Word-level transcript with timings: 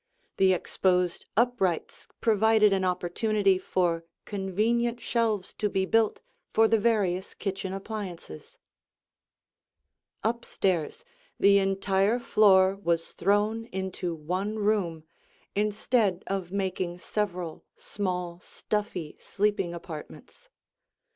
The 0.37 0.51
exposed 0.51 1.27
uprights 1.37 2.07
provided 2.21 2.73
an 2.73 2.83
opportunity 2.83 3.59
for 3.59 4.03
convenient 4.25 4.99
shelves 4.99 5.53
to 5.59 5.69
be 5.69 5.85
built 5.85 6.21
for 6.51 6.67
the 6.67 6.79
various 6.79 7.35
kitchen 7.35 7.71
appliances. 7.71 8.57
[Illustration: 10.23 10.23
The 10.23 10.23
Attic 10.23 10.23
Chamber] 10.23 10.37
Up 10.39 10.45
stairs 10.45 11.05
the 11.39 11.57
entire 11.59 12.17
floor 12.19 12.75
was 12.77 13.11
thrown 13.11 13.65
into 13.65 14.15
one 14.15 14.55
room, 14.57 15.03
instead 15.53 16.23
of 16.25 16.51
making 16.51 16.97
several 16.97 17.63
small, 17.75 18.39
stuffy, 18.39 19.17
sleeping 19.19 19.71
apartments. 19.75 20.49